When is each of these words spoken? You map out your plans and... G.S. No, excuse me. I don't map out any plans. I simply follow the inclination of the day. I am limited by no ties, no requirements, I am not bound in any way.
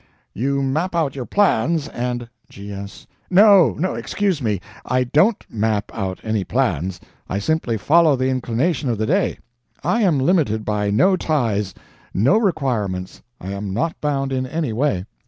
You 0.33 0.63
map 0.63 0.95
out 0.95 1.15
your 1.15 1.27
plans 1.27 1.87
and... 1.87 2.27
G.S. 2.49 3.05
No, 3.29 3.75
excuse 3.93 4.41
me. 4.41 4.59
I 4.83 5.03
don't 5.03 5.45
map 5.47 5.91
out 5.93 6.19
any 6.23 6.43
plans. 6.43 6.99
I 7.29 7.37
simply 7.37 7.77
follow 7.77 8.15
the 8.15 8.29
inclination 8.29 8.89
of 8.89 8.97
the 8.97 9.05
day. 9.05 9.37
I 9.83 10.01
am 10.01 10.17
limited 10.17 10.65
by 10.65 10.89
no 10.89 11.17
ties, 11.17 11.75
no 12.15 12.39
requirements, 12.39 13.21
I 13.39 13.51
am 13.51 13.75
not 13.75 14.01
bound 14.01 14.33
in 14.33 14.47
any 14.47 14.73
way. 14.73 15.05